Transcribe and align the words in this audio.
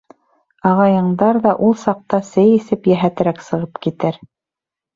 Ағайыңдар 0.69 1.39
ҙа 1.43 1.51
ул 1.67 1.77
саҡта 1.83 2.21
сәй 2.31 2.55
эсеп 2.57 2.91
йәһәтерәк 2.93 3.47
сығып 3.51 3.81
китер. 3.87 4.21